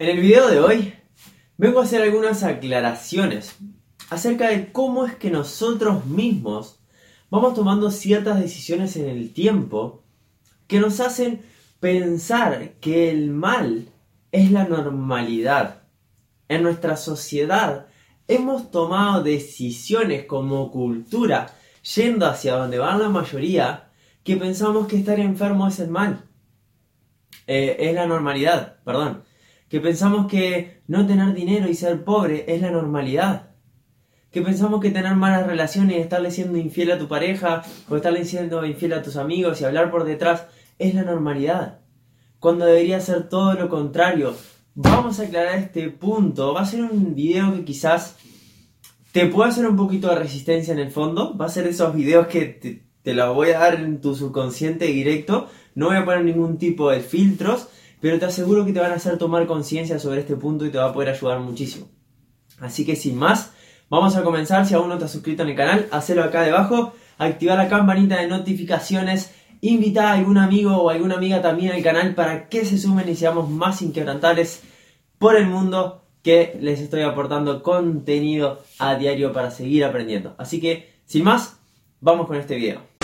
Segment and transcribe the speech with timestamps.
[0.00, 0.94] En el video de hoy
[1.56, 3.56] vengo a hacer algunas aclaraciones
[4.10, 6.78] acerca de cómo es que nosotros mismos
[7.30, 10.04] vamos tomando ciertas decisiones en el tiempo
[10.68, 11.42] que nos hacen
[11.80, 13.88] pensar que el mal
[14.30, 15.82] es la normalidad.
[16.46, 17.88] En nuestra sociedad
[18.28, 21.56] hemos tomado decisiones como cultura
[21.96, 23.90] yendo hacia donde van la mayoría
[24.22, 26.22] que pensamos que estar enfermo es el mal.
[27.48, 29.26] Eh, es la normalidad, perdón
[29.68, 33.50] que pensamos que no tener dinero y ser pobre es la normalidad,
[34.30, 38.24] que pensamos que tener malas relaciones y estarle siendo infiel a tu pareja o estarle
[38.24, 40.46] siendo infiel a tus amigos y hablar por detrás
[40.78, 41.80] es la normalidad,
[42.38, 44.34] cuando debería ser todo lo contrario.
[44.74, 48.16] Vamos a aclarar este punto, va a ser un video que quizás
[49.12, 52.28] te pueda hacer un poquito de resistencia en el fondo, va a ser esos videos
[52.28, 56.24] que te, te los voy a dar en tu subconsciente directo, no voy a poner
[56.24, 57.68] ningún tipo de filtros,
[58.00, 60.78] pero te aseguro que te van a hacer tomar conciencia sobre este punto y te
[60.78, 61.88] va a poder ayudar muchísimo.
[62.60, 63.52] Así que sin más,
[63.88, 64.66] vamos a comenzar.
[64.66, 68.20] Si aún no te has suscrito en el canal, hacelo acá debajo, activa la campanita
[68.20, 72.78] de notificaciones, invita a algún amigo o alguna amiga también al canal para que se
[72.78, 74.62] sumen y seamos más inquebrantables
[75.18, 80.34] por el mundo que les estoy aportando contenido a diario para seguir aprendiendo.
[80.38, 81.58] Así que, sin más,
[82.00, 82.97] vamos con este video.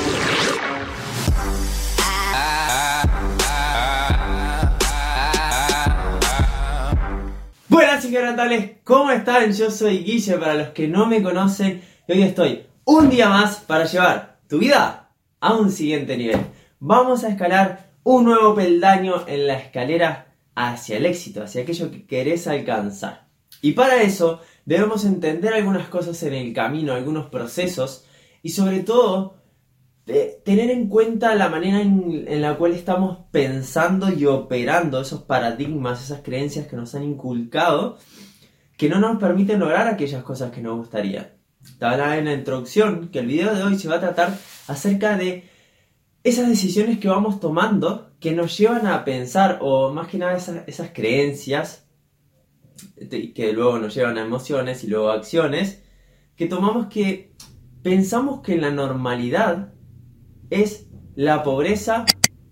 [7.66, 9.50] Buenas inquebrantables, ¿cómo están?
[9.50, 13.56] Yo soy Guille para los que no me conocen y hoy estoy un día más
[13.56, 15.08] para llevar tu vida
[15.40, 16.40] a un siguiente nivel.
[16.78, 22.06] Vamos a escalar un nuevo peldaño en la escalera hacia el éxito, hacia aquello que
[22.06, 23.28] querés alcanzar.
[23.62, 28.04] Y para eso debemos entender algunas cosas en el camino, algunos procesos
[28.42, 29.36] y sobre todo
[30.06, 36.20] tener en cuenta la manera en, la cual estamos pensando y operando esos paradigmas, esas
[36.20, 37.98] creencias que nos han inculcado,
[38.76, 41.36] que no nos permiten lograr aquellas cosas que nos gustaría.
[41.78, 44.36] Te hablaba en la introducción que el video de hoy se va a tratar
[44.68, 45.48] acerca de
[46.22, 50.66] esas decisiones que vamos tomando que nos llevan a pensar, o más que nada esas,
[50.66, 51.86] esas creencias,
[53.34, 55.82] que luego nos llevan a emociones y luego a acciones,
[56.36, 57.34] que tomamos que
[57.82, 59.73] pensamos que en la normalidad
[60.50, 62.04] es la pobreza,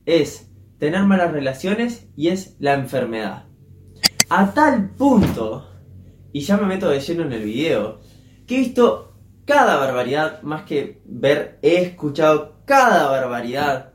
[0.07, 3.45] es tener malas relaciones y es la enfermedad.
[4.29, 5.69] A tal punto,
[6.33, 8.01] y ya me meto de lleno en el video,
[8.47, 9.15] que he visto
[9.45, 13.93] cada barbaridad, más que ver, he escuchado cada barbaridad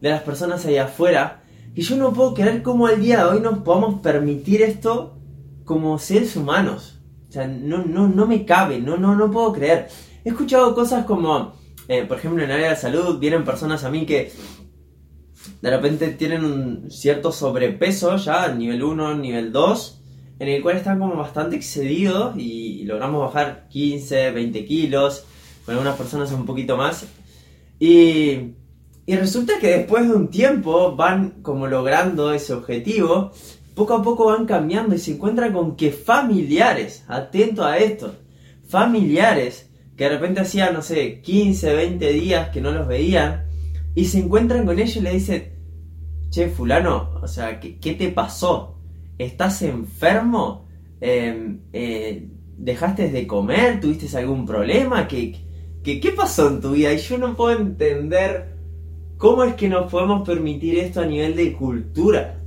[0.00, 1.42] de las personas allá afuera,
[1.74, 5.18] que yo no puedo creer cómo al día de hoy nos podamos permitir esto
[5.64, 7.00] como seres humanos.
[7.28, 9.88] O sea, no, no, no me cabe, no, no, no puedo creer.
[10.24, 11.54] He escuchado cosas como
[11.88, 14.32] eh, por ejemplo, en el área de salud vienen personas a mí que
[15.60, 20.00] de repente tienen un cierto sobrepeso ya, nivel 1, nivel 2,
[20.38, 25.24] en el cual están como bastante excedidos y logramos bajar 15, 20 kilos,
[25.64, 27.06] con algunas personas un poquito más.
[27.78, 28.54] Y,
[29.06, 33.32] y resulta que después de un tiempo van como logrando ese objetivo,
[33.74, 38.14] poco a poco van cambiando y se encuentran con que familiares, atento a esto,
[38.66, 43.44] familiares que de repente hacía, no sé, 15, 20 días que no los veían,
[43.94, 45.52] y se encuentran con ellos y le dicen,
[46.30, 48.78] che, fulano, o sea, ¿qué, te pasó?
[49.18, 50.66] ¿Estás enfermo?
[51.00, 53.80] Em, eh, ¿Dejaste de comer?
[53.80, 55.06] ¿Tuviste algún problema?
[55.06, 55.36] ¿Qué,
[55.82, 56.92] qué, ¿Qué pasó en tu vida?
[56.92, 58.54] Y yo no puedo entender
[59.16, 62.40] cómo es que nos podemos permitir esto a nivel de cultura.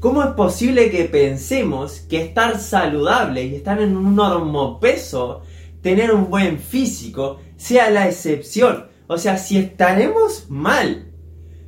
[0.00, 5.42] ¿Cómo es posible que pensemos que estar saludable y estar en un normopeso
[5.82, 8.86] tener un buen físico sea la excepción.
[9.06, 11.12] O sea, si estaremos mal,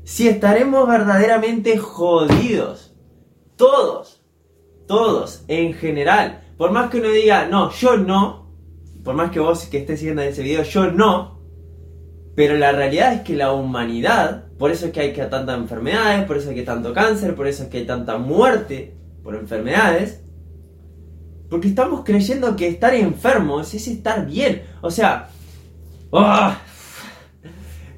[0.05, 2.95] si estaremos verdaderamente jodidos,
[3.57, 4.23] todos,
[4.87, 8.53] todos en general, por más que uno diga, no, yo no,
[9.03, 11.41] por más que vos que estés siguiendo ese video, yo no,
[12.35, 16.37] pero la realidad es que la humanidad, por eso es que hay tantas enfermedades, por
[16.37, 20.22] eso hay que tanto cáncer, por eso es que hay tanta muerte por enfermedades,
[21.53, 24.63] porque estamos creyendo que estar enfermos es estar bien.
[24.81, 25.29] O sea,
[26.11, 26.57] ¡ah!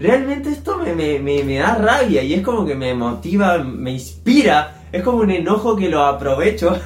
[0.01, 4.83] realmente esto me, da rabia y es como que me motiva, me inspira.
[4.91, 6.77] Es como un enojo que lo aprovecho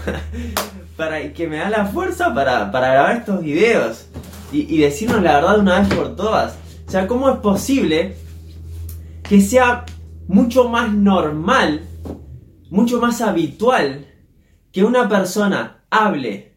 [0.99, 4.09] para que me da la fuerza para, grabar estos videos
[4.53, 6.59] y, y decirnos la verdad una vez por todas.
[6.87, 8.15] O sea, ¿cómo es posible
[9.23, 9.87] que sea
[10.27, 11.81] mucho más normal,
[12.69, 14.05] mucho más habitual
[14.71, 16.48] que una persona hable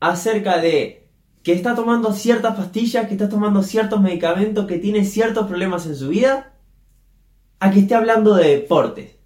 [0.00, 1.08] acerca de
[1.42, 5.94] que está tomando ciertas pastillas, que está tomando ciertos medicamentos, que tiene ciertos problemas en
[5.94, 6.54] su vida,
[7.60, 9.16] a que esté hablando de deportes.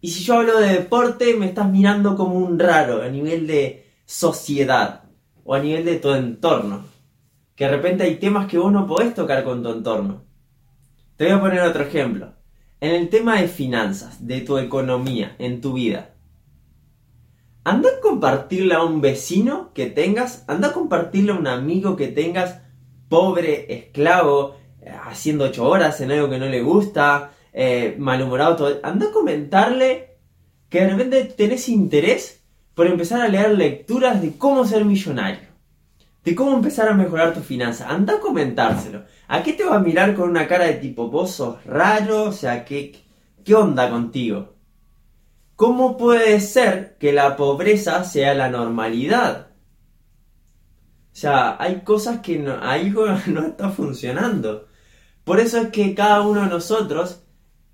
[0.00, 3.86] Y si yo hablo de deporte, me estás mirando como un raro a nivel de
[4.06, 5.04] sociedad
[5.44, 6.84] o a nivel de tu entorno.
[7.54, 10.22] Que de repente hay temas que vos no podés tocar con tu entorno.
[11.16, 12.32] Te voy a poner otro ejemplo.
[12.80, 16.14] En el tema de finanzas, de tu economía, en tu vida.
[17.68, 22.08] Anda a compartirle a un vecino que tengas, anda a compartirle a un amigo que
[22.08, 22.62] tengas,
[23.10, 28.80] pobre, esclavo, eh, haciendo ocho horas en algo que no le gusta, eh, malhumorado, todo.
[28.82, 30.16] anda a comentarle
[30.70, 32.42] que de repente tenés interés
[32.74, 35.48] por empezar a leer lecturas de cómo ser millonario,
[36.24, 37.90] de cómo empezar a mejorar tu finanza.
[37.90, 39.04] Anda a comentárselo.
[39.26, 42.22] ¿A qué te va a mirar con una cara de tipo, vos sos raro?
[42.22, 42.98] O sea, ¿qué,
[43.44, 44.57] qué onda contigo?
[45.58, 49.48] ¿Cómo puede ser que la pobreza sea la normalidad?
[51.10, 54.68] O sea, hay cosas que no, algo no está funcionando.
[55.24, 57.24] Por eso es que cada uno de nosotros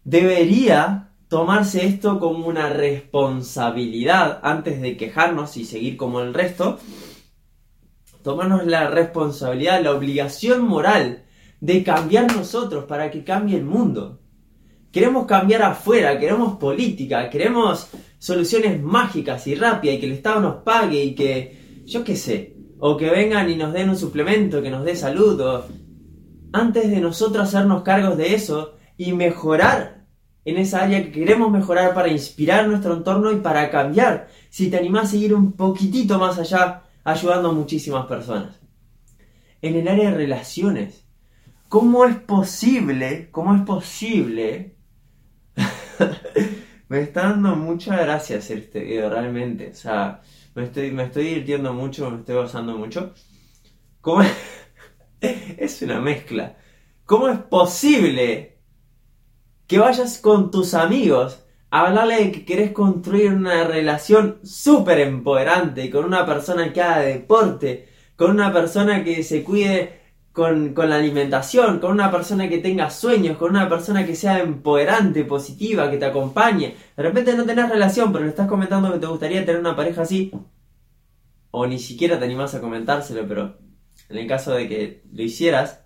[0.02, 6.78] debería tomarse esto como una responsabilidad antes de quejarnos y seguir como el resto.
[8.22, 11.26] Tomarnos la responsabilidad, la obligación moral
[11.60, 14.23] de cambiar nosotros para que cambie el mundo.
[14.94, 20.54] Queremos cambiar afuera, queremos política, queremos soluciones mágicas y rápidas y que el Estado nos
[20.62, 24.70] pague y que, yo qué sé, o que vengan y nos den un suplemento, que
[24.70, 25.66] nos dé salud, o
[26.52, 30.06] antes de nosotros hacernos cargos de eso y mejorar
[30.44, 34.28] en esa área que queremos mejorar para inspirar nuestro entorno y para cambiar.
[34.48, 38.60] Si te animás a seguir un poquitito más allá, ayudando a muchísimas personas.
[39.60, 41.04] En el área de relaciones,
[41.68, 44.73] ¿cómo es posible, cómo es posible?
[46.88, 49.70] me está dando mucha gracia este video, realmente.
[49.70, 50.22] O sea,
[50.54, 53.14] me estoy, me estoy divirtiendo mucho, me estoy gozando mucho.
[54.00, 54.32] ¿Cómo es?
[55.58, 56.56] es una mezcla.
[57.04, 58.58] ¿Cómo es posible
[59.66, 65.90] que vayas con tus amigos a hablarle de que querés construir una relación súper empoderante
[65.90, 70.03] con una persona que haga deporte, con una persona que se cuide
[70.34, 75.24] con, la alimentación, con una persona que tenga sueños, con una persona que sea empoderante,
[75.24, 76.74] positiva, que te acompañe.
[76.96, 80.02] De repente no tenés relación, pero le estás comentando que te gustaría tener una pareja
[80.02, 80.32] así.
[81.52, 83.58] O ni siquiera te animás a comentárselo, pero
[84.08, 85.84] en el caso de que lo hicieras,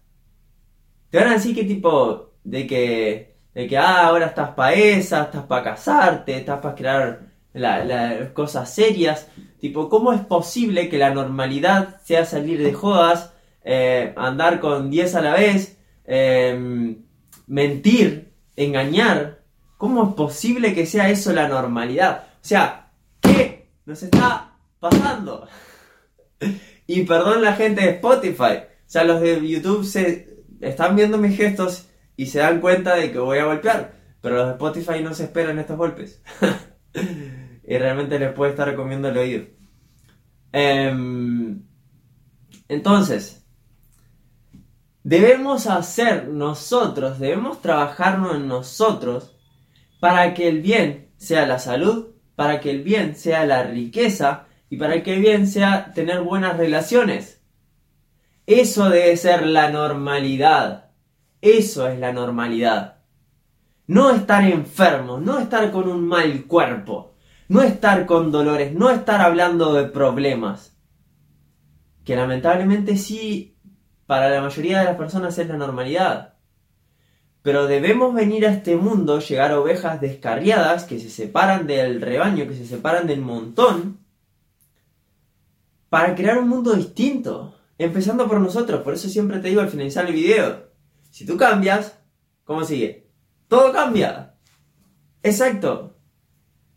[1.11, 5.25] te van a decir que tipo, de que de que ah, ahora estás para esa,
[5.25, 9.29] estás para casarte, estás para crear las cosas serias.
[9.61, 15.14] Tipo, ¿cómo es posible que la normalidad sea salir de jodas, eh, andar con 10
[15.14, 17.05] a la vez, em,
[17.46, 19.43] mentir, engañar?
[19.76, 22.26] ¿Cómo es posible que sea eso la normalidad?
[22.34, 22.90] O sea,
[23.20, 25.49] ¿qué nos está pasando?
[26.87, 28.62] y perdón la gente de Spotify.
[28.64, 33.12] O sea, los de YouTube se están viendo mis gestos y se dan cuenta de
[33.12, 33.94] que voy a golpear.
[34.20, 36.22] Pero los de Spotify no se esperan estos golpes.
[37.66, 39.44] y realmente les puede estar comiendo el oído.
[40.52, 41.62] Em,
[42.69, 43.46] entonces,
[45.08, 49.34] debemos hacer nosotros, debemos trabajarnos en nosotros
[50.00, 54.76] para que el bien sea la salud, para que el bien sea la riqueza y
[54.76, 57.43] para que el bien sea tener buenas relaciones.
[58.46, 60.90] Eso debe ser la normalidad.
[61.40, 62.99] Eso es la normalidad.
[63.87, 67.14] No estar enfermo, no estar con un mal cuerpo,
[67.49, 70.77] no estar con dolores, no estar hablando de problemas.
[72.05, 73.57] Que lamentablemente sí,
[74.08, 76.32] para la mayoría de las personas es la normalidad.
[77.43, 82.48] Pero debemos venir a este mundo, llegar a ovejas descarriadas que se separan del rebaño,
[82.48, 84.00] que se separan del montón,
[85.91, 87.55] para crear un mundo distinto.
[87.77, 90.70] Empezando por nosotros, por eso siempre te digo al finalizar el video,
[91.10, 91.98] si tú cambias,
[92.44, 93.10] ¿cómo sigue?
[93.46, 94.36] Todo cambia.
[95.22, 95.98] Exacto.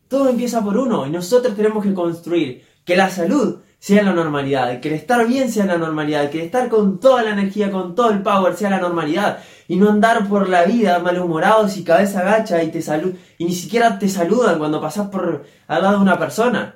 [0.09, 4.79] Todo empieza por uno y nosotros tenemos que construir que la salud sea la normalidad,
[4.79, 7.95] que el estar bien sea la normalidad, que el estar con toda la energía, con
[7.95, 12.19] todo el power sea la normalidad y no andar por la vida malhumorados y cabeza
[12.19, 16.03] agacha y te salud y ni siquiera te saludan cuando pasas por al lado de
[16.03, 16.75] una persona.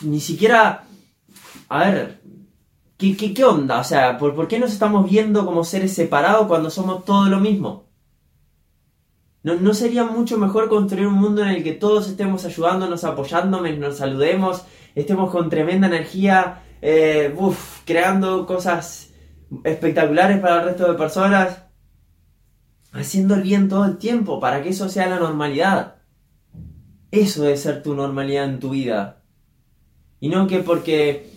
[0.00, 0.84] ni siquiera
[1.68, 2.22] a ver,
[2.96, 3.78] ¿Qué, qué, onda?
[3.80, 7.40] O sea, ¿por, ¿por, qué nos estamos viendo como seres separados cuando somos todo lo
[7.40, 7.90] mismo?
[9.42, 13.78] ¿No, ¿No sería mucho mejor construir un mundo en el que todos estemos ayudándonos, apoyándonos,
[13.78, 14.64] nos saludemos,
[15.00, 17.34] estemos con tremenda energía, eh,
[17.84, 19.12] creando cosas
[19.64, 21.64] espectaculares para el resto de personas?
[22.92, 25.96] Haciendo el bien todo el tiempo para que eso sea la normalidad.
[27.10, 29.22] Eso debe ser tu normalidad en tu vida.
[30.20, 31.30] Y no que porque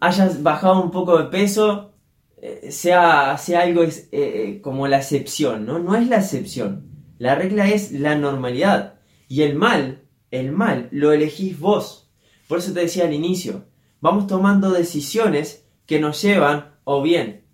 [0.00, 1.94] hayas bajado un poco de peso
[2.42, 5.78] eh, sea, sea algo eh, como la excepción, ¿no?
[5.78, 6.90] No es la excepción.
[7.18, 8.94] La regla es la normalidad.
[9.28, 12.09] Y el mal, el mal, lo elegís vos.
[12.50, 13.66] Por eso te decía al inicio,
[14.00, 17.44] vamos tomando decisiones que nos llevan o bien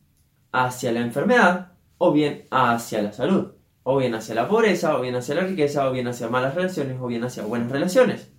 [0.52, 3.48] hacia la enfermedad o bien hacia la salud.
[3.82, 6.96] O bien hacia la pobreza, o bien hacia la riqueza, o bien hacia malas relaciones,
[6.98, 8.32] o bien hacia buenas relaciones.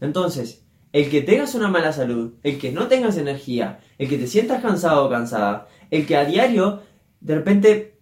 [0.00, 4.26] Entonces, el que tengas una mala salud, el que no tengas energía, el que te
[4.26, 6.82] sientas cansado o cansada, el que a diario
[7.20, 8.00] de repente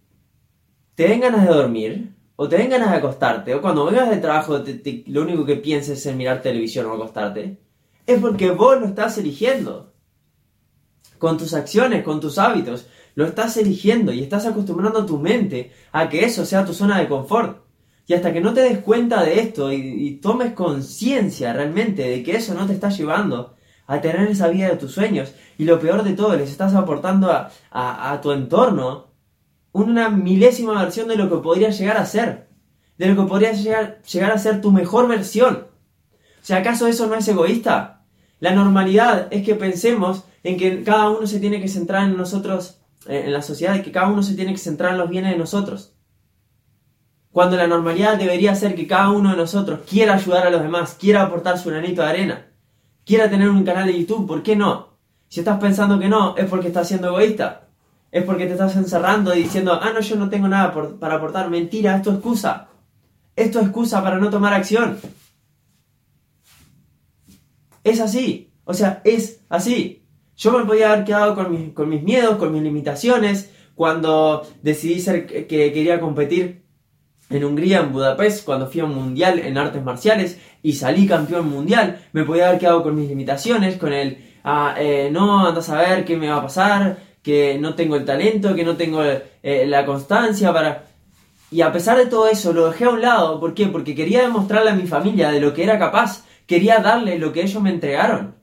[0.95, 4.17] te den ganas de dormir, o te den ganas de acostarte, o cuando vengas de
[4.17, 4.63] trabajo
[5.07, 7.59] lo único que pienses es en mirar televisión o acostarte,
[8.05, 9.93] es porque vos lo estás eligiendo.
[11.17, 15.71] Con tus acciones, con tus hábitos, lo estás eligiendo y estás acostumbrando a tu mente
[15.91, 17.63] a que eso sea tu zona de confort.
[18.05, 22.35] Y hasta que no te des cuenta de esto y, tomes conciencia realmente de que
[22.35, 23.55] eso no te está llevando
[23.87, 27.31] a tener esa vida de tus sueños, y lo peor de todo, les estás aportando
[27.31, 29.12] a, tu entorno
[29.73, 32.47] una milésima versión de lo que podría llegar a ser,
[32.97, 35.67] de lo que podría llegar, llegar a ser tu mejor versión.
[36.41, 38.05] O sea, ¿acaso eso no es egoísta?
[38.39, 42.81] La normalidad es que pensemos en que cada uno se tiene que centrar en nosotros,
[43.07, 45.31] eh, en la sociedad, y que cada uno se tiene que centrar en los bienes
[45.31, 45.95] de nosotros.
[47.31, 50.95] Cuando la normalidad debería ser que cada uno de nosotros quiera ayudar a los demás,
[50.99, 52.47] quiera aportar su granito de arena,
[53.05, 54.99] quiera tener un canal de YouTube, ¿por qué no?
[55.29, 57.69] Si estás pensando que no, es porque estás siendo egoísta.
[58.13, 61.49] Es porque te estás encerrando y diciendo, ah, no, yo no tengo nada para aportar.
[61.49, 62.67] Mentira, esto es excusa.
[63.35, 64.99] Esto es excusa para no tomar acción.
[67.83, 68.53] Es así.
[68.65, 70.05] O sea, es así.
[70.37, 75.25] Yo me podía haber quedado con, con mis miedos, con mis limitaciones, cuando decidí ser,
[75.25, 76.63] que quería competir
[77.31, 81.49] en Hungría, en Budapest, cuando fui a un mundial en artes marciales y salí campeón
[81.49, 85.81] mundial, me podía haber quedado con mis limitaciones, con el, ah, eh, no, andas a
[85.81, 89.65] ver qué me va a pasar, que no tengo el talento, que no tengo eh,
[89.65, 90.85] la constancia para...
[91.49, 93.39] Y a pesar de todo eso, lo dejé a un lado.
[93.39, 93.67] ¿Por qué?
[93.67, 96.25] Porque quería demostrarle a mi familia de lo que era capaz.
[96.45, 98.35] Quería darle lo que ellos me entregaron.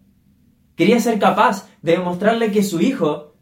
[0.77, 3.35] Quería ser capaz de demostrarle que su hijo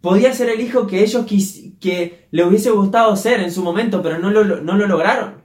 [0.00, 4.18] podía ser el hijo que ellos que le hubiese gustado ser en su momento, pero
[4.18, 5.42] no lo, no lo lograron.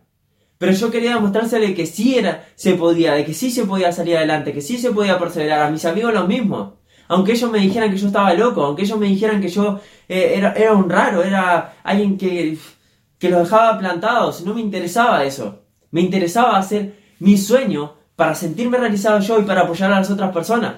[0.57, 4.15] Pero yo quería demostrársele que sí era, se podía, de que sí se podía salir
[4.15, 5.63] adelante, que sí se podía perseverar.
[5.63, 6.77] A mis amigos lo mismo.
[7.07, 10.33] Aunque ellos me dijeran que yo estaba loco, aunque ellos me dijeran que yo eh,
[10.35, 12.57] era, era un raro, era alguien que,
[13.19, 15.63] que los dejaba plantados, no me interesaba eso.
[15.91, 20.31] Me interesaba hacer mi sueño para sentirme realizado yo y para apoyar a las otras
[20.31, 20.75] personas.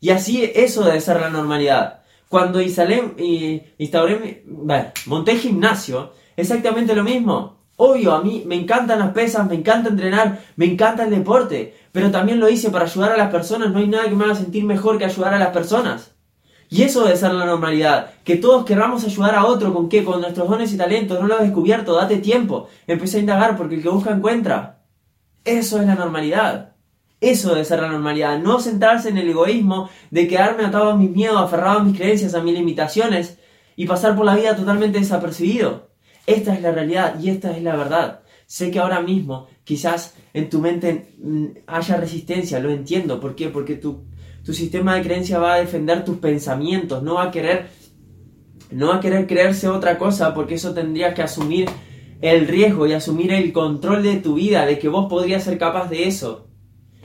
[0.00, 2.02] Y así eso debe ser la normalidad.
[2.28, 7.56] Cuando instalé, instauré, bueno, monté gimnasio, exactamente lo mismo.
[7.76, 12.10] Obvio, a mí me encantan las pesas, me encanta entrenar, me encanta el deporte, pero
[12.10, 13.72] también lo hice para ayudar a las personas.
[13.72, 16.14] No hay nada que me haga sentir mejor que ayudar a las personas.
[16.68, 18.10] Y eso debe ser la normalidad.
[18.22, 20.04] Que todos querramos ayudar a otro con qué?
[20.04, 21.18] Con nuestros dones y talentos.
[21.18, 22.68] No lo has descubierto, date tiempo.
[22.86, 24.82] Empecé a indagar porque el que busca encuentra.
[25.42, 26.74] Eso es la normalidad.
[27.22, 31.08] Eso debe ser la normalidad, no centrarse en el egoísmo de quedarme atado a mis
[31.08, 33.38] miedos, aferrado a mis creencias, a mis limitaciones
[33.74, 35.88] y pasar por la vida totalmente desapercibido.
[36.26, 38.20] Esta es la realidad y esta es la verdad.
[38.46, 43.20] Sé que ahora mismo quizás en tu mente mm, haya resistencia, lo entiendo.
[43.20, 43.48] ¿Por qué?
[43.48, 44.04] Porque tu,
[44.44, 47.68] tu sistema de creencia va a defender tus pensamientos, no va a querer
[48.70, 51.68] no va a querer creerse otra cosa porque eso tendrías que asumir
[52.20, 55.88] el riesgo y asumir el control de tu vida, de que vos podrías ser capaz
[55.88, 56.48] de eso.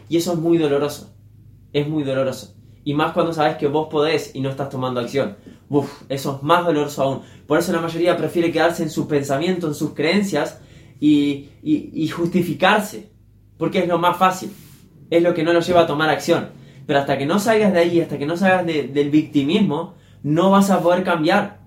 [0.09, 1.15] Y eso es muy doloroso.
[1.73, 2.55] Es muy doloroso.
[2.83, 5.37] Y más cuando sabes que vos podés y no estás tomando acción.
[5.69, 7.21] Uf, eso es más doloroso aún.
[7.45, 10.59] Por eso la mayoría prefiere quedarse en sus pensamientos, en sus creencias
[11.01, 13.11] y, justificarse.
[13.57, 14.51] Porque es lo más fácil.
[15.09, 16.49] Es lo que no lo lleva a tomar acción.
[16.85, 20.69] Pero hasta que no salgas de ahí, hasta que no salgas del victimismo, no vas
[20.69, 21.59] a poder cambiar.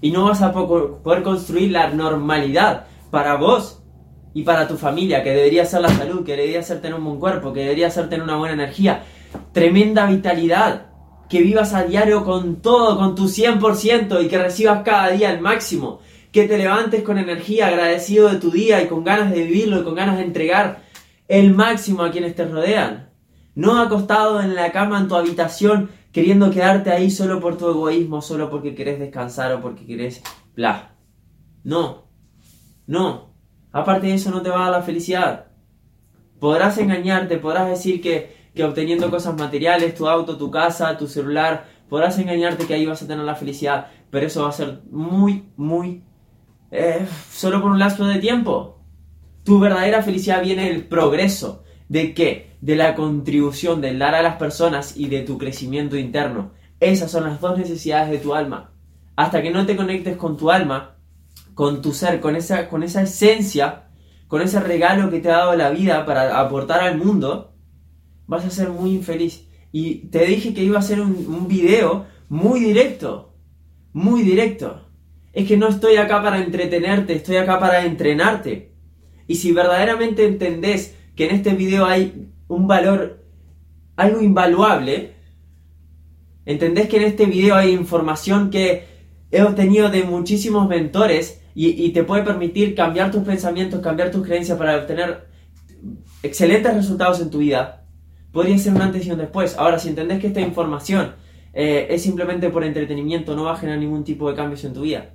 [0.00, 3.82] Y no vas a poder construir la normalidad para vos
[4.34, 7.18] y para tu familia, que debería ser la salud, que debería ser tener un buen
[7.18, 9.02] cuerpo, que debería ser tener una buena energía,
[9.52, 10.86] tremenda vitalidad,
[11.28, 15.40] que vivas a diario con todo, con tu 100% y que recibas cada día el
[15.40, 16.00] máximo,
[16.42, 19.84] que te levantes con energía, agradecido de tu día y con ganas de vivirlo y
[19.84, 20.82] con ganas de entregar
[21.26, 23.10] el máximo a quienes te rodean.
[23.54, 28.22] No acostado en la cama en tu habitación queriendo quedarte ahí solo por tu egoísmo,
[28.22, 30.22] solo porque querés descansar o porque querés
[30.54, 30.94] bla.
[31.64, 32.08] No,
[32.86, 33.28] no,
[33.72, 35.46] Aparte de eso no te va a dar la felicidad.
[36.40, 42.18] Podrás engañarte, podrás decir que, obteniendo cosas materiales, tu auto, tu casa, tu celular, podrás
[42.18, 46.04] engañarte que ahí vas a tener la felicidad, pero eso va a ser muy, muy...
[46.70, 48.82] Eh, solo por un lapso de tiempo.
[49.44, 51.64] Tu verdadera felicidad viene del progreso.
[51.88, 52.56] ¿De qué?
[52.60, 56.52] De la contribución, del dar a las personas y de tu crecimiento interno.
[56.80, 58.72] Esas son las dos necesidades de tu alma.
[59.16, 60.96] Hasta que no te conectes con tu alma,
[61.54, 63.88] con tu ser, con esa, con esa esencia,
[64.28, 67.54] con ese regalo que te ha dado la vida para aportar al mundo,
[68.26, 69.48] vas a ser muy infeliz.
[69.72, 73.34] Y te dije que iba a ser un, un video muy directo,
[73.92, 74.87] muy directo.
[75.38, 78.72] Es que no estoy acá para entretenerte, estoy acá para entrenarte.
[79.28, 83.24] Y si verdaderamente entendés que en este video hay un valor,
[83.94, 85.12] algo invaluable,
[86.44, 88.86] entendés que en este video hay información que
[89.30, 94.58] he obtenido de muchísimos mentores y, te puede permitir cambiar tus pensamientos, cambiar tus creencias
[94.58, 95.28] para obtener
[96.24, 97.86] excelentes resultados en tu vida,
[98.32, 99.56] podría ser un antes y un después.
[99.56, 101.12] Ahora, si entendés que esta información
[101.52, 104.80] eh, es simplemente por entretenimiento, no va a generar ningún tipo de cambios en tu
[104.80, 105.14] vida.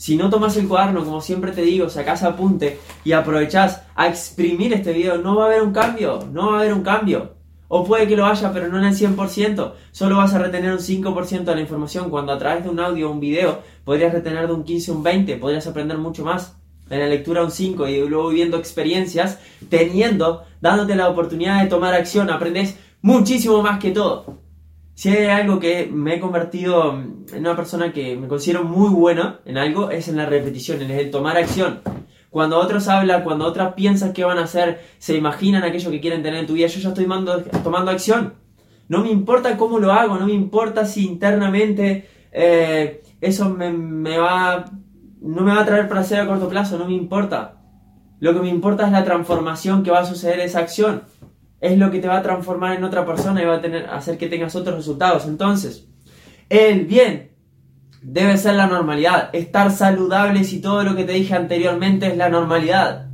[0.00, 4.72] Si no tomas el cuaderno, como siempre te digo, sacas apunte y aprovechás a exprimir
[4.72, 7.34] este video, no va a haber un cambio, no va a haber un cambio.
[7.68, 9.74] O puede que lo haya, pero no en el 100%.
[9.92, 13.10] Solo vas a retener un 5% de la información, cuando a través de un audio
[13.10, 16.56] o un video podrías retener de un 15 a un 20, podrías aprender mucho más.
[16.88, 19.38] En la lectura un 5 y luego viviendo experiencias,
[19.68, 24.39] teniendo, dándote la oportunidad de tomar acción, aprendes muchísimo más que todo.
[25.00, 29.40] Si hay algo que me he convertido en una persona que me considero muy buena
[29.46, 31.80] en algo, es en la repetición, en el tomar acción.
[32.28, 36.22] Cuando otros hablan, cuando otras piensan qué van a hacer, se imaginan aquello que quieren
[36.22, 37.06] tener en tu vida, yo ya estoy
[37.64, 38.34] tomando acción.
[38.88, 44.18] No me importa cómo lo hago, no me importa si internamente eh, eso me, me
[44.18, 44.66] va,
[45.22, 47.56] no me va a traer placer a corto plazo, no me importa.
[48.18, 51.04] Lo que me importa es la transformación que va a suceder esa acción
[51.60, 54.16] es lo que te va a transformar en otra persona y va a tener, hacer
[54.16, 55.26] que tengas otros resultados.
[55.26, 55.86] Entonces,
[56.48, 57.30] el bien
[58.02, 59.30] debe ser la normalidad.
[59.34, 63.08] Estar saludables y todo lo que te dije anteriormente es la normalidad.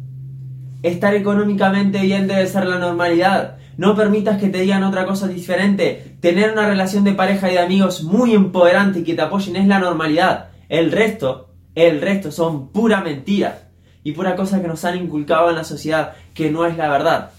[0.83, 3.59] Estar económicamente bien debe ser la normalidad.
[3.77, 6.17] No permitas que te digan otra cosa diferente.
[6.21, 9.67] Tener una relación de pareja y de amigos muy empoderante y que te apoyen es
[9.67, 10.51] la normalidad.
[10.69, 13.71] El resto, el resto son pura mentira
[14.03, 17.31] y pura cosa que nos han inculcado en la sociedad que no es la verdad.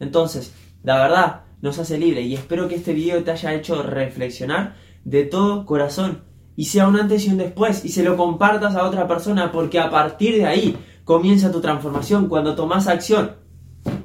[0.00, 0.52] Entonces,
[0.82, 4.74] la verdad nos hace libre y espero que este video te haya hecho reflexionar
[5.04, 6.22] de todo corazón
[6.56, 9.78] y sea un antes y un después y se lo compartas a otra persona porque
[9.78, 13.32] a partir de ahí comienza tu transformación cuando tomas acción.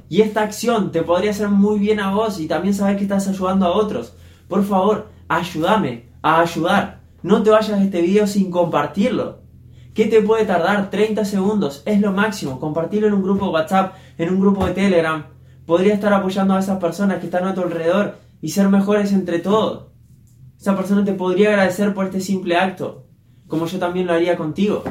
[0.08, 3.26] Y esta acción te podría hacer muy bien a vos y también saber que estás
[3.28, 4.14] ayudando a otros.
[4.48, 7.00] Por favor, ayúdame a ayudar.
[7.22, 9.40] No te vayas de este video sin compartirlo.
[9.94, 10.90] ¿Qué te puede tardar?
[10.90, 11.82] 30 segundos.
[11.86, 12.60] Es lo máximo.
[12.60, 15.26] Compartirlo en un grupo de WhatsApp, en un grupo de Telegram,
[15.66, 19.40] podría estar apoyando a esas personas que están a tu alrededor y ser mejores entre
[19.40, 19.88] todos.
[20.58, 23.08] Esa persona te podría agradecer por este simple acto,
[23.48, 24.84] como yo también lo haría contigo.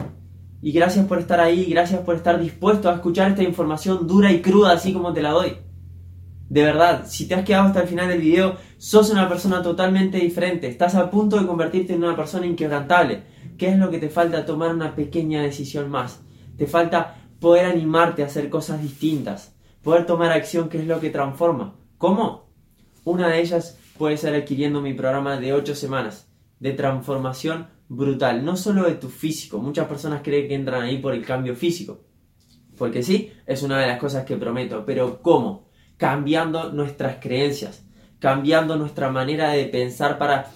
[0.61, 4.41] Y gracias por estar ahí, gracias por estar dispuesto a escuchar esta información dura y
[4.41, 5.57] cruda así como te la doy.
[6.49, 10.19] De verdad, si te has quedado hasta el final del video, sos una persona totalmente
[10.19, 10.67] diferente.
[10.67, 13.23] Estás a punto de convertirte en una persona inquebrantable.
[13.57, 14.45] ¿Qué es lo que te falta?
[14.45, 16.21] Tomar una pequeña decisión más.
[16.57, 19.54] Te falta poder animarte a hacer cosas distintas
[19.85, 21.75] poder tomar acción, que es lo que transforma.
[21.99, 22.49] ¿Cómo?
[23.03, 26.27] Una de ellas puede ser adquiriendo mi programa de 8 semanas
[26.59, 29.59] de transformación brutal, no solo de tu físico.
[29.59, 32.01] Muchas personas creen que entran ahí por el cambio físico.
[32.79, 35.69] Porque sí, es una de las cosas que prometo, pero ¿cómo?
[35.97, 37.85] Cambiando nuestras creencias,
[38.17, 40.47] cambiando nuestra manera de pensar para...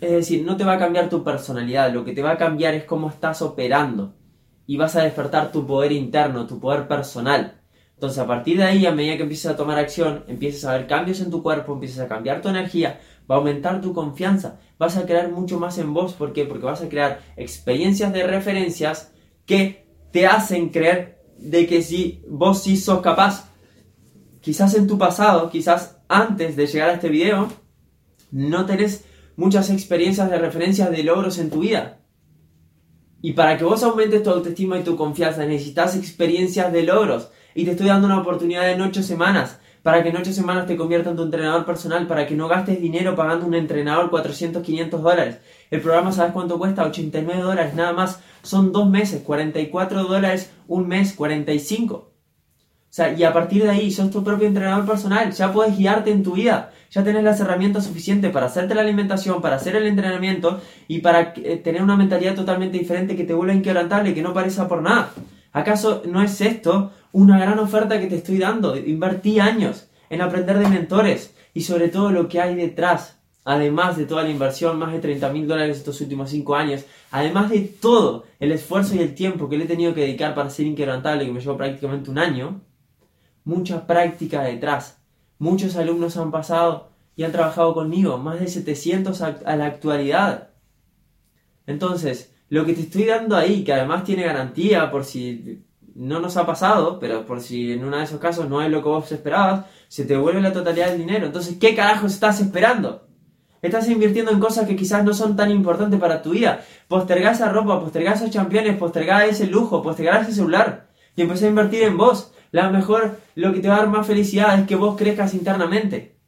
[0.00, 2.74] Es decir, no te va a cambiar tu personalidad, lo que te va a cambiar
[2.74, 4.14] es cómo estás operando
[4.68, 7.61] y vas a despertar tu poder interno, tu poder personal.
[8.02, 10.88] Entonces, a partir de ahí, a medida que empieces a tomar acción, empiezas a ver
[10.88, 12.98] cambios en tu cuerpo, empiezas a cambiar tu energía,
[13.30, 16.14] va a aumentar tu confianza, vas a crear mucho más en vos.
[16.14, 16.44] ¿Por qué?
[16.44, 19.12] Porque vas a crear experiencias de referencias
[19.46, 23.52] que te hacen creer de que si vos sí sos capaz.
[24.40, 27.52] Quizás en tu pasado, quizás antes de llegar a este video,
[28.32, 29.04] no tenés
[29.36, 32.00] muchas experiencias de referencias de logros en tu vida.
[33.20, 37.64] Y para que vos aumentes tu autoestima y tu confianza, necesitas experiencias de logros y
[37.64, 41.10] te estoy dando una oportunidad en 8 semanas para que en 8 semanas te conviertas
[41.10, 45.38] en tu entrenador personal, para que no gastes dinero pagando un entrenador 400, 500 dólares.
[45.70, 46.84] El programa, ¿sabes cuánto cuesta?
[46.84, 48.20] 89 dólares, nada más.
[48.42, 51.94] Son dos meses, 44 dólares un mes, 45.
[52.92, 56.10] O sea, y a partir de ahí sos tu propio entrenador personal, ya puedes guiarte
[56.10, 59.86] en tu vida, ya tenés las herramientas suficientes para hacerte la alimentación, para hacer el
[59.86, 64.20] entrenamiento y para eh, tener una mentalidad totalmente diferente que te vuelva inquebrantable y que
[64.22, 65.10] no parezca por nada.
[65.52, 68.76] ¿Acaso no es esto una gran oferta que te estoy dando?
[68.76, 74.06] Invertí años en aprender de mentores y sobre todo lo que hay detrás, además de
[74.06, 78.24] toda la inversión, más de 30 mil dólares estos últimos 5 años, además de todo
[78.40, 81.32] el esfuerzo y el tiempo que le he tenido que dedicar para ser inquebrantable, que
[81.32, 82.62] me llevó prácticamente un año,
[83.44, 84.98] mucha práctica detrás.
[85.38, 90.48] Muchos alumnos han pasado y han trabajado conmigo, más de 700 a la actualidad.
[91.66, 95.62] Entonces, lo que te estoy dando ahí, que además tiene garantía por si
[95.94, 98.82] no nos ha pasado, pero por si en uno de esos casos no es lo
[98.82, 101.24] que vos esperabas, se te vuelve la totalidad del dinero.
[101.24, 103.08] Entonces, ¿qué carajos estás esperando?
[103.62, 106.62] Estás invirtiendo en cosas que quizás no son tan importantes para tu vida.
[106.88, 110.90] Postergar esa ropa, postergar esos championes, postergar ese lujo, postergar ese celular.
[111.16, 112.34] Y empezar a invertir en vos.
[112.50, 116.18] La mejor, lo que te va a dar más felicidad es que vos crezcas internamente.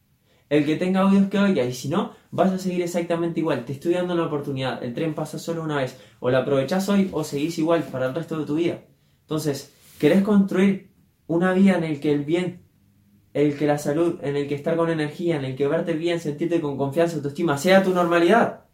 [0.48, 3.64] El que tenga audios que oiga, y si no, vas a seguir exactamente igual.
[3.64, 4.82] Te estoy dando una oportunidad.
[4.82, 5.96] El tren pasa solo una vez.
[6.18, 8.80] O lo aprovechás hoy o seguís igual para el resto de tu vida.
[9.20, 10.90] Entonces, ¿querés construir
[11.28, 12.66] una vida en el que el bien,
[13.34, 16.18] el que la salud, en el que estar con energía, en el que verte bien,
[16.18, 18.64] sentirte con confianza, autoestima, sea tu normalidad?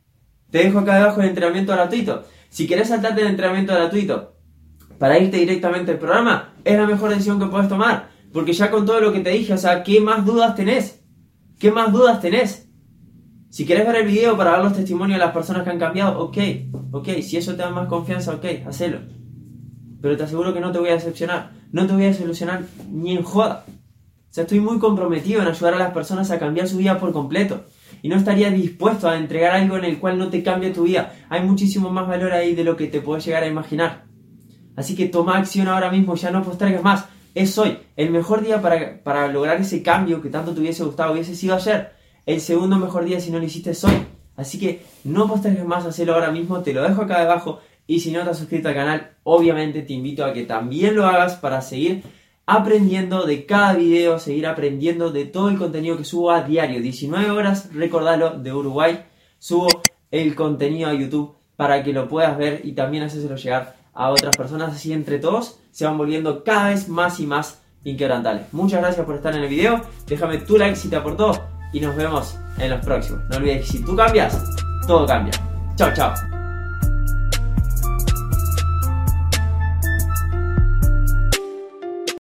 [0.51, 2.25] Te dejo acá abajo el entrenamiento gratuito.
[2.49, 4.37] Si querés saltarte el entrenamiento gratuito
[4.99, 8.09] para irte directamente al programa, es la mejor decisión que puedes tomar.
[8.33, 11.05] Porque ya con todo lo que te dije, o sea, ¿qué más dudas tenés?
[11.59, 12.69] ¿Qué más dudas tenés?
[13.50, 16.18] Si quieres ver el video para ver los testimonios de las personas que han cambiado,
[16.20, 16.38] ok,
[16.92, 19.20] ok, si eso te da más confianza, ok, hacelo
[20.00, 23.16] pero te aseguro que no te voy a decepcionar, no te voy a desilusionar ni
[23.16, 23.64] en joda.
[23.68, 27.12] O sea, estoy muy comprometido en ayudar a las personas a cambiar su vida por
[27.12, 27.64] completo.
[28.02, 31.12] Y no estaría dispuesto a entregar algo en el cual no te cambie tu vida.
[31.28, 34.04] Hay muchísimo más valor ahí de lo que te puedes llegar a imaginar.
[34.76, 37.06] Así que toma acción ahora mismo, ya no postergues más.
[37.34, 37.78] Es hoy.
[37.96, 41.56] El mejor día para, para lograr ese cambio que tanto te hubiese gustado hubiese sido
[41.56, 41.92] ayer.
[42.30, 44.06] El segundo mejor día si no lo hiciste hoy.
[44.36, 46.60] Así que no postergues más, hacelo ahora mismo.
[46.60, 47.58] Te lo dejo acá debajo.
[47.88, 51.06] Y si no te has suscrito al canal, obviamente te invito a que también lo
[51.06, 52.04] hagas para seguir
[52.46, 56.80] aprendiendo de cada video, seguir aprendiendo de todo el contenido que subo a diario.
[56.80, 59.06] 19 horas, recordalo, de Uruguay.
[59.40, 59.66] Subo
[60.12, 64.36] el contenido a YouTube para que lo puedas ver y también hacérselo llegar a otras
[64.36, 64.72] personas.
[64.72, 68.52] Así entre todos se van volviendo cada vez más y más inquebrantables.
[68.52, 69.80] Muchas gracias por estar en el video.
[70.06, 73.22] Déjame tu like si te aportó y nos vemos en los próximos.
[73.30, 74.38] No olvides que si tú cambias,
[74.87, 75.33] todo cambia.
[75.76, 76.29] Chao, chao.